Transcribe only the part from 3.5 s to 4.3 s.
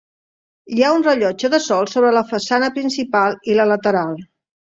i la lateral.